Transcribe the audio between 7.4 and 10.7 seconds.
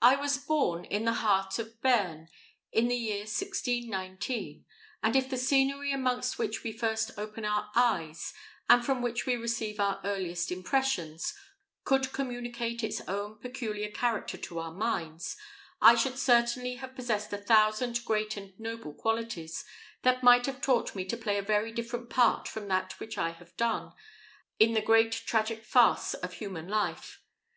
our eyes, and from which we receive our earliest